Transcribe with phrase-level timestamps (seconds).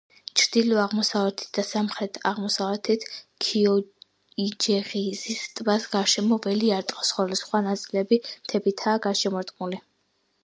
[0.39, 3.03] ჩრდილო-აღმოსავლეთით და სამხრეთ-აღმოსავლეთით
[3.47, 9.81] ქიოიჯეღიზის ტბას გარშემო ველი არტყავს, ხოლო სხვა ნაწილები მთებითაა გარშემორტყმული.